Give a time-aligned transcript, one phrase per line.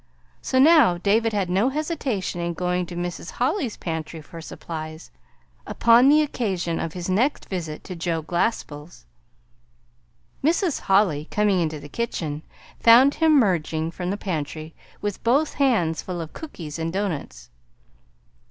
[0.41, 3.29] So now David had no hesitation in going to Mrs.
[3.33, 5.11] Holly's pantry for supplies,
[5.67, 9.05] upon the occasion of his next visit to Joe Glaspell's.
[10.43, 10.79] Mrs.
[10.79, 12.41] Holly, coming into the kitchen,
[12.79, 17.51] found him merging from the pantry with both hands full of cookies and doughnuts.